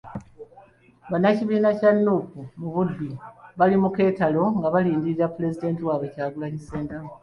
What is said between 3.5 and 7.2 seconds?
bali mu keetalo nga balindirira Pulezidenti wabwe Kyagulanyi Ssentamu.